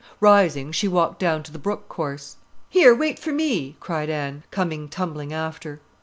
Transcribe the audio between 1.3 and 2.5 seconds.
to the brook course.